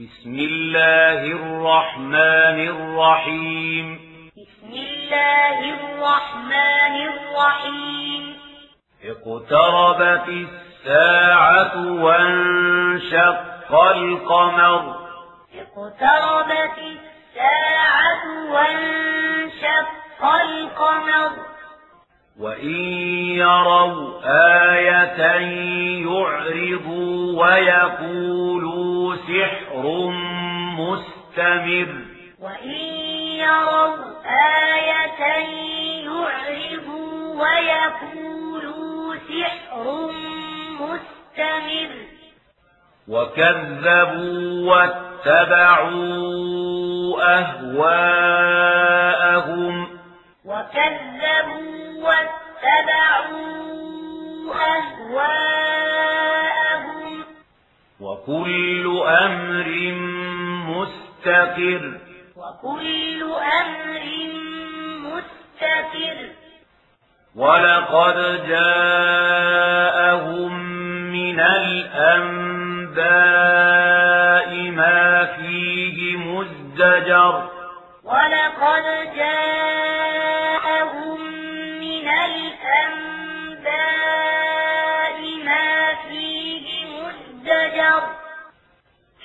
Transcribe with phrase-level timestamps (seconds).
[0.00, 3.94] بسم الله الرحمن الرحيم.
[4.36, 8.36] بسم الله الرحمن الرحيم.
[9.04, 14.94] اقتربت الساعة وانشق القمر.
[15.54, 21.30] اقتربت الساعة وانشق القمر.
[22.40, 22.74] وإن
[23.36, 24.20] يروا
[24.72, 25.22] آية
[26.06, 28.85] يعرضوا ويقولوا
[29.26, 29.84] سحر
[30.78, 31.90] مستمر.
[32.40, 32.80] وإن
[33.40, 35.22] يروا آية
[36.04, 39.86] يعرضوا ويقولوا سحر
[40.80, 41.92] مستمر.
[43.08, 45.96] وكذبوا واتبعوا
[47.38, 48.96] أهواءهم.
[50.44, 53.46] وكذبوا واتبعوا
[54.54, 56.65] أهواءهم.
[58.00, 59.68] وكل أمر
[60.66, 62.00] مستقر.
[62.36, 63.22] وكل
[63.62, 64.04] أمر
[64.98, 66.18] مستقر.
[67.36, 69.32] ولقد جاءهم
[71.12, 71.90] من الأنباء
[74.70, 77.50] ما فيه مزدجر.
[78.04, 78.84] ولقد
[79.16, 79.85] جاءهم
[87.76, 88.02] مزدجر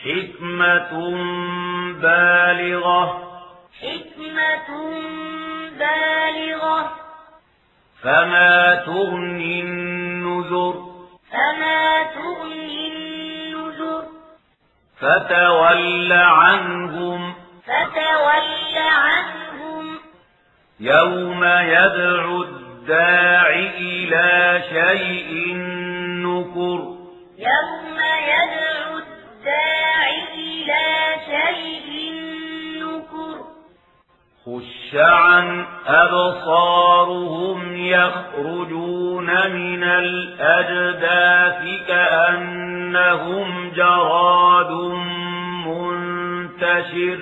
[0.03, 0.91] حكمة
[2.01, 3.31] بالغة.
[3.81, 4.69] حكمة
[5.79, 6.91] بالغة.
[8.03, 10.73] فما تغني النذر.
[11.31, 14.03] فما تغني النذر.
[14.99, 17.33] فتول عنهم.
[17.65, 19.99] فتول عنهم.
[20.79, 25.55] يوم يدعو الداع إلى شيء
[26.25, 27.00] نكر.
[27.41, 27.97] يوم
[28.27, 30.85] يدعو الداع إلى
[31.25, 31.89] شيء
[32.81, 33.37] نكر
[34.45, 44.71] خش عن أبصارهم يخرجون من الأجداث كأنهم جراد
[45.65, 47.19] منتشر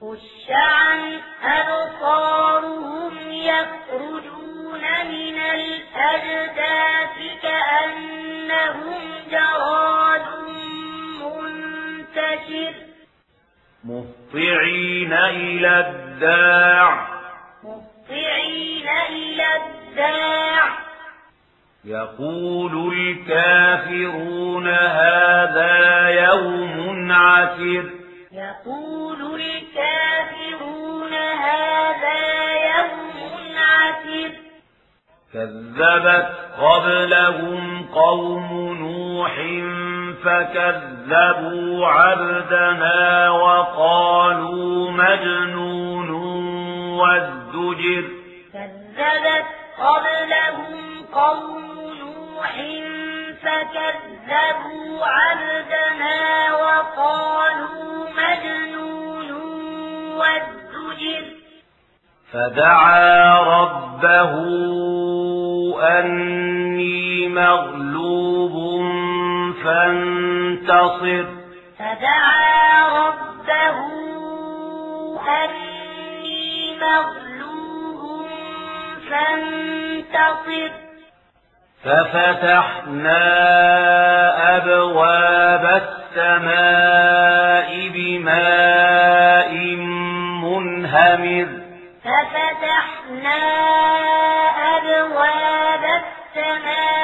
[0.00, 9.61] خش عن أبصارهم يخرجون من الأجداث كأنهم جراد
[13.84, 17.08] مهطعين إلى الداع
[17.64, 20.78] مهطعين إلى الداع
[21.84, 27.90] يقول الكافرون هذا يوم عسر
[28.32, 34.32] يقول الكافرون هذا يوم عسر
[35.32, 36.28] كذبت
[36.58, 39.38] قبلهم قوم نوح
[40.24, 46.10] فكذبوا عبدنا وقالوا مجنون
[47.00, 48.04] وازدجر
[48.52, 49.46] كذبت
[49.78, 52.56] قبلهم قوم نوح
[53.42, 59.32] فكذبوا عبدنا وقالوا مجنون
[60.16, 61.24] وازدجر
[62.32, 64.32] فدعا ربه
[65.98, 68.31] أني مغلوب
[70.66, 71.26] فانتصر
[71.78, 73.78] فدعا ربه
[75.28, 78.26] أني مغلوب
[79.10, 80.70] فانتصر.
[81.84, 83.22] ففتحنا
[84.56, 89.52] أبواب السماء بماء
[90.42, 91.48] منهمر.
[92.04, 93.40] ففتحنا
[94.76, 97.01] أبواب السماء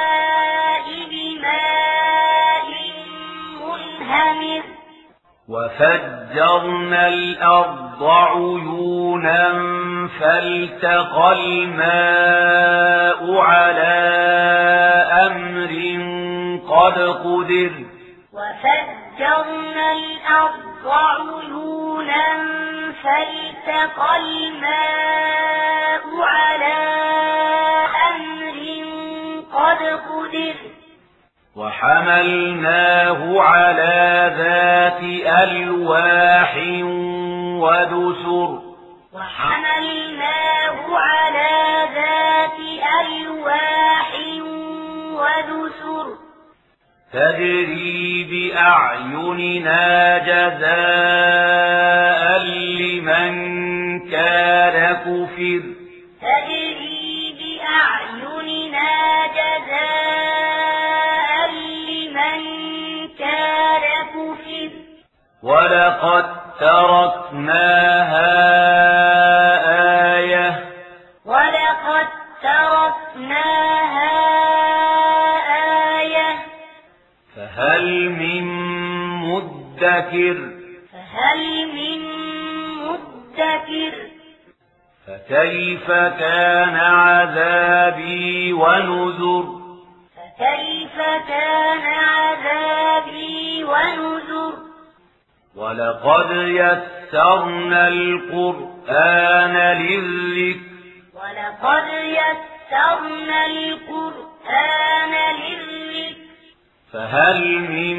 [5.79, 9.53] وفجرنا الأرض عيونا
[10.19, 13.97] فالتقى الماء على
[15.25, 15.71] أمر
[16.69, 17.71] قد قدر.
[18.33, 22.27] وفجرنا الأرض عيونا
[23.03, 26.79] فالتقى الماء على
[28.09, 28.57] أمر
[29.53, 30.55] قد قدر.
[31.55, 35.03] وحملناه على ذات
[35.43, 36.57] ألواح
[37.61, 38.59] ودسر.
[39.13, 41.53] وحملناه على
[41.95, 42.59] ذات
[43.01, 44.11] ألواح
[45.13, 46.07] ودسر.
[47.13, 51.79] تجري بأعيننا جزاء
[52.79, 53.33] لمن
[54.11, 55.63] كان كفر.
[56.21, 56.68] تجري
[89.21, 89.59] ونذر
[90.15, 94.53] فكيف كان عذابي ونذر؟
[95.55, 100.59] ولقد يسرنا القرآن للذكر.
[101.13, 106.19] ولقد يسرنا القرآن للذكر.
[106.93, 107.97] فهل من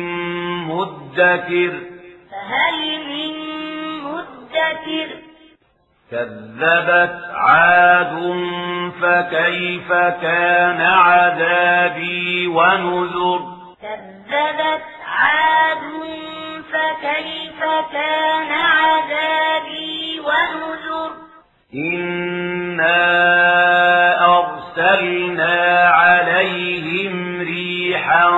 [0.64, 1.80] مدكر؟
[2.30, 3.34] فهل من
[4.02, 5.19] مدكر؟
[6.10, 8.14] كذبت عاد
[9.00, 13.40] فكيف كان عذابي ونذر؟
[13.82, 15.78] كذبت عاد
[16.72, 17.60] فكيف
[17.92, 21.10] كان عذابي ونذر؟
[21.74, 23.00] إنا
[24.38, 28.30] أرسلنا عليهم ريحا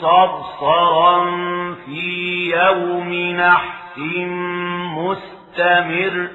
[0.00, 1.24] صرصرا
[1.86, 3.98] في يوم نحس
[4.96, 6.33] مستمر.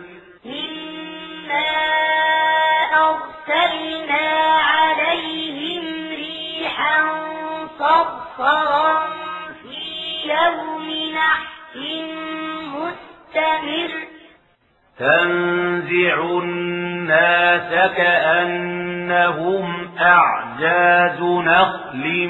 [15.00, 19.68] تنزع الناس كأنهم
[20.00, 22.28] أعجاز نخل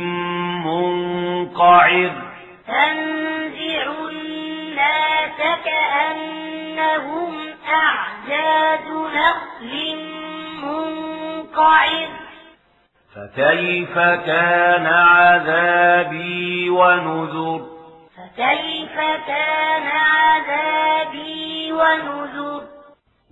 [0.65, 2.11] منقعر.
[2.67, 7.33] تنزع الناس كأنهم
[7.69, 9.73] أعجاز نخل
[10.63, 12.09] منقعر.
[13.15, 17.78] فكيف كان عذابي ونذر؟
[18.39, 18.95] فكيف
[19.27, 22.61] كان عذابي ونذر؟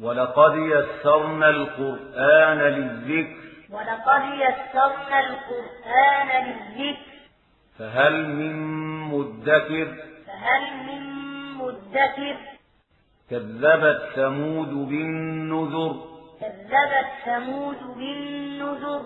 [0.02, 3.38] ولقد يسرنا القرآن للذكر.
[3.72, 6.98] ولقد يسرنا القرآن للذكر.
[7.80, 8.56] فهل من
[9.02, 9.88] مدكر؟
[10.28, 11.02] فهل من
[11.54, 12.38] مدكر؟
[13.30, 15.96] كذبت ثمود بالنذر.
[16.42, 19.02] كذبت ثمود بالنذر.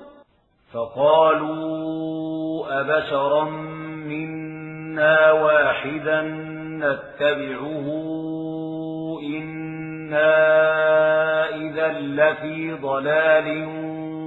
[0.73, 1.61] فقالوا
[2.81, 4.50] أبشرا منا.
[5.31, 6.21] واحدا
[6.81, 7.85] نتبعه
[9.23, 10.35] إنا
[11.49, 13.65] إذا لفي ضلال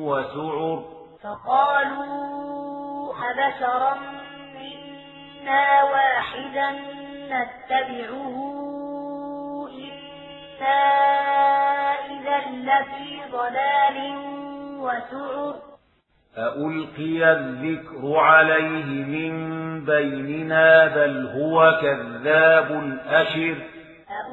[0.05, 0.85] وسعر.
[1.23, 3.95] فقالوا أبشرا
[4.55, 6.71] منا واحدا
[7.31, 8.37] نتبعه
[9.69, 10.81] إنا
[12.11, 14.17] إذا لفي ضلال
[14.79, 15.74] وسعر.
[16.39, 23.57] أألقي الذكر عليه من بيننا بل هو كذاب أشر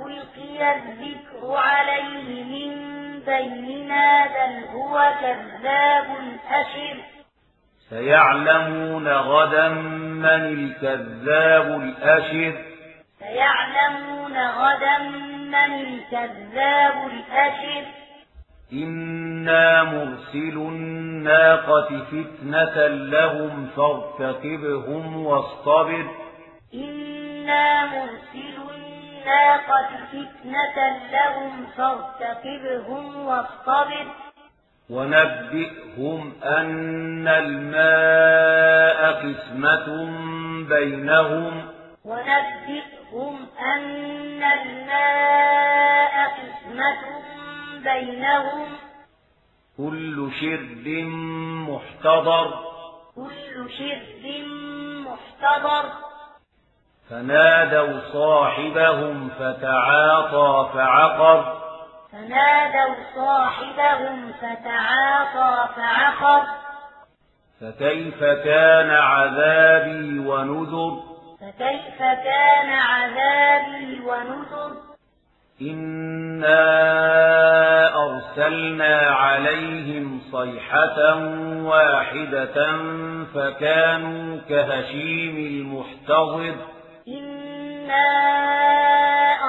[0.06, 2.71] ألقي الذكر عليه من
[3.25, 6.06] بيننا بل هو كذاب
[6.50, 6.98] أشر
[7.89, 12.54] سيعلمون غدا من الكذاب الأشر
[13.19, 18.00] سيعلمون غدا من الكذاب الأشر
[18.73, 26.06] إنا مرسل الناقة فتنة لهم فارتقبهم واصطبر.
[26.73, 30.78] إنا مرسل الناقة فتنة
[31.11, 34.06] لهم فارتقبهم واصطبر.
[34.90, 39.87] ونبئهم أن الماء قسمة
[40.69, 41.68] بينهم.
[42.06, 47.20] ونبئهم أن الماء قسمة
[47.83, 48.68] بينهم
[49.78, 50.88] كل شرب
[51.69, 52.54] محتضر.
[53.16, 54.45] كل شرب
[55.07, 55.90] محتضر.
[57.09, 61.61] فنادوا صاحبهم فتعاطى فعقر.
[62.11, 66.44] فنادوا صاحبهم فتعاطى فعقر.
[67.61, 71.04] فكيف كان عذابي ونذر؟
[71.42, 74.91] فكيف كان عذابي ونذر؟
[75.61, 76.65] إنا
[78.06, 81.15] أرسلنا عليهم صيحة
[81.63, 82.77] واحدة
[83.33, 86.56] فكانوا كهشيم المحتضر
[87.07, 88.07] إنا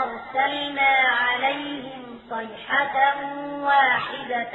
[0.03, 0.93] أرسلنا
[1.23, 3.15] عليهم صيحة
[3.63, 4.53] واحدة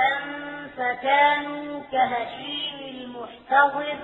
[0.77, 3.97] فكانوا كهشيم المحتضر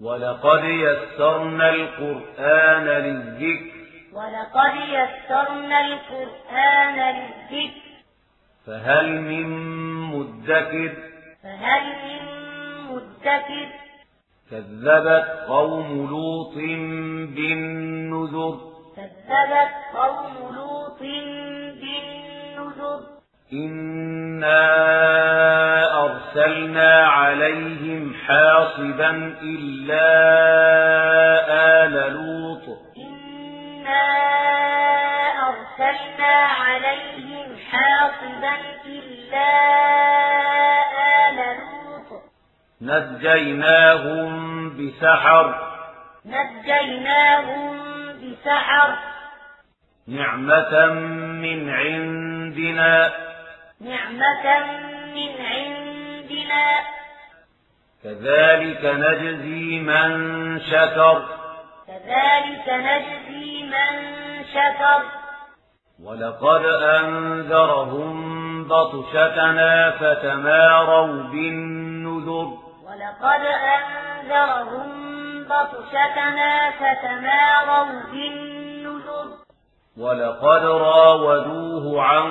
[0.00, 3.75] ولقد يسرنا القرآن للذكر
[4.16, 7.80] ولقد يسرنا القرآن للذكر.
[8.66, 9.46] فهل من
[10.02, 10.92] مدكر؟
[11.42, 12.22] فهل من
[12.90, 13.68] مدكر؟
[14.50, 16.54] كذبت قوم لوط
[17.34, 18.58] بالنذر.
[18.96, 21.00] كذبت قوم لوط
[21.80, 23.00] بالنذر.
[23.52, 24.62] إنا
[26.04, 29.10] أرسلنا عليهم حاصبا
[29.42, 30.06] إلا
[31.84, 32.85] آل لوط.
[35.48, 38.54] أرسلنا عليهم حاصبا
[38.86, 39.48] إلا
[41.28, 42.22] آل لوط.
[42.82, 44.30] نجيناهم
[44.76, 45.72] بسحر.
[46.26, 47.76] نجيناهم
[48.12, 48.98] بسحر.
[50.08, 50.86] نعمة
[51.42, 53.12] من عندنا.
[53.80, 54.66] نعمة
[55.14, 56.78] من عندنا.
[58.04, 61.45] كذلك نجزي من شكر.
[61.86, 64.14] كذلك نجزي من
[64.44, 65.02] شكر.
[66.04, 68.16] ولقد أنذرهم
[68.68, 72.48] بطشتنا فتماروا بالنذر.
[72.86, 73.42] ولقد
[73.76, 74.88] أنذرهم
[75.44, 79.28] بطشتنا فتماروا بالنذر.
[79.98, 82.26] ولقد راودوه عن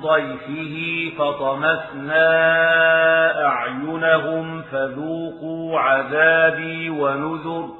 [0.00, 0.76] ضيفه
[1.18, 2.26] فطمسنا
[3.46, 7.79] أعينهم فذوقوا عذابي ونذر.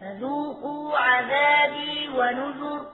[0.00, 2.86] فذوقوا عذابي ونذر.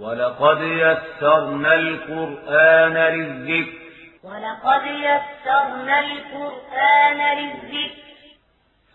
[0.00, 3.78] ولقد يسرنا القرآن للذكر.
[4.24, 8.00] ولقد يسرنا القرآن للذكر.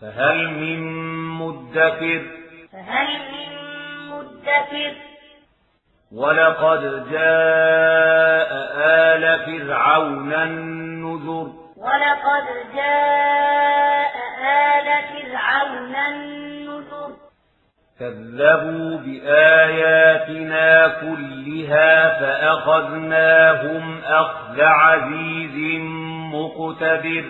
[0.00, 0.80] فهل من
[1.38, 2.22] مدكر؟
[2.72, 3.50] فهل من
[4.10, 4.94] مدكر؟
[6.12, 11.52] ولقد جاء آل فرعون النذر.
[11.76, 14.14] ولقد جاء
[14.44, 16.35] آل فرعون النذر.
[18.00, 25.80] كذبوا بآياتنا كلها فأخذناهم أخذ عزيز
[26.32, 27.24] مقتدر.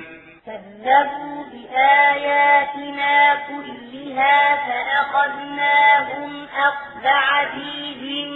[0.46, 8.28] كذبوا بآياتنا كلها فأخذناهم أخذ عزيز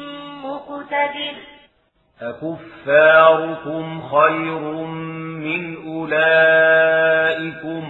[0.45, 1.35] مقتدر.
[2.23, 4.61] أكفاركم خير
[5.45, 7.85] من أولئكم.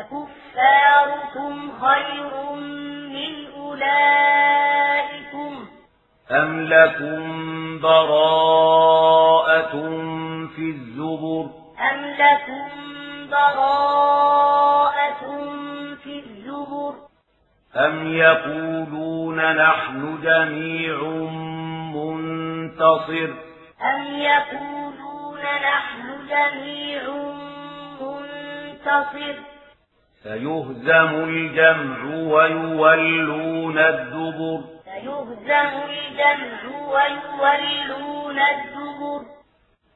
[0.00, 2.32] أكفاركم خير
[3.14, 5.66] من أولئكم
[6.30, 9.72] أم لكم براءة
[10.56, 11.46] في الزبر؟
[11.90, 12.68] أم لكم
[13.30, 15.22] براءة
[16.02, 16.94] في الزبر؟
[17.76, 21.02] أم يقولون نحن جميع
[21.94, 23.30] منتصر؟
[23.82, 27.02] أم يقولون نحن جميع
[28.00, 29.49] منتصر؟
[30.22, 32.04] سيهزم الجمع
[32.82, 34.60] ويولون الدبر.
[34.84, 36.60] سيهزم الجمع
[37.40, 39.20] ويولون الدبر.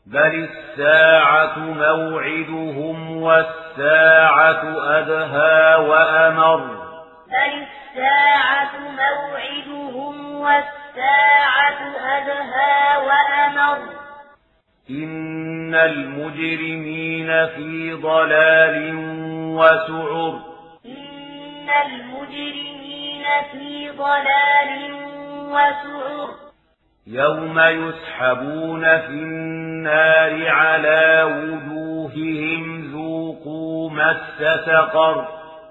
[0.06, 4.62] بل الساعة موعدهم والساعة
[4.98, 6.60] أدهى وأمر.
[7.28, 11.80] بل الساعة موعدهم والساعة
[12.16, 14.03] أدهى وأمر.
[14.90, 18.94] إن المجرمين في ضلال
[19.56, 20.40] وسعر
[20.86, 24.94] إن المجرمين في ضلال
[25.48, 26.28] وسعر
[27.06, 35.28] يوم يسحبون في النار على وجوههم ذوقوا مس سقر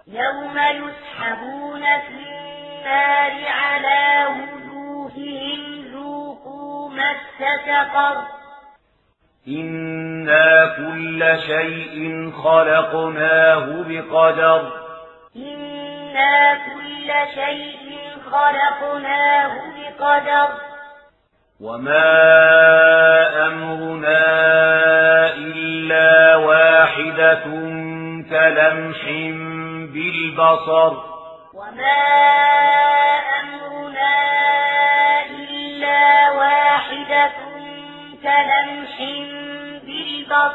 [0.07, 8.42] يوم يسحبون في النار على وجوههم ذوقوا مس سقر
[9.47, 14.71] إنا كل شيء خلقناه بقدر
[15.35, 17.99] إنا كل شيء
[18.31, 20.49] خلقناه بقدر
[21.61, 22.13] وما
[23.47, 24.23] أمرنا
[25.35, 27.43] إلا واحدة
[28.29, 29.05] كلمح
[29.93, 31.12] بالبصر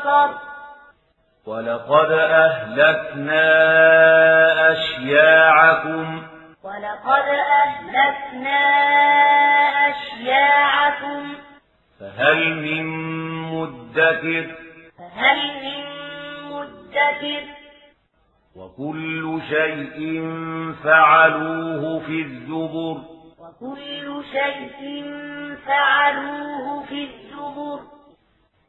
[0.09, 0.49] بالبصر
[1.47, 3.43] ولقد أهلكنا
[4.73, 6.23] أشياعكم.
[6.63, 7.29] ولقد
[7.63, 8.61] أهلكنا
[9.89, 11.35] أشياعكم.
[12.01, 12.85] فهل من
[13.53, 14.47] مدكر؟
[14.99, 15.85] فهل من
[16.51, 17.43] مدكر؟
[18.57, 20.23] وكل شيء
[20.85, 22.99] فعلوه في الزبر.
[23.39, 25.05] وكل شيء
[25.67, 27.98] فعلوه في الزبر.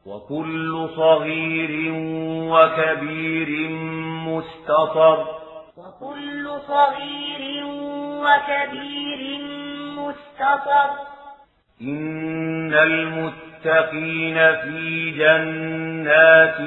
[0.10, 1.94] وكل صغير
[2.52, 3.70] وكبير
[4.28, 5.28] مستطر.
[5.78, 7.66] وكل صغير
[8.24, 9.42] وكبير
[9.98, 10.90] مستطر.
[11.82, 16.60] إن المتقين في جنات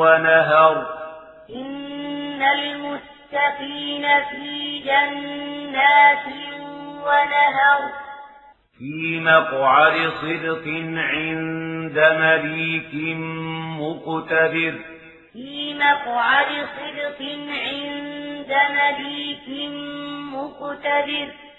[0.00, 0.86] ونهر.
[1.50, 6.26] إن المتقين في جنات
[7.04, 8.09] ونهر.
[8.80, 10.64] في مقعد صدق
[10.96, 13.16] عند مليك
[13.80, 14.74] مقتدر.
[15.32, 19.70] في مقعد صدق عند مليك
[20.32, 21.49] مقتدر.